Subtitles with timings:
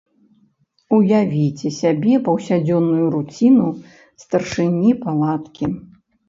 [0.97, 3.67] Уявіце сябе паўсядзённую руціну
[4.25, 5.71] старшыні палаткі.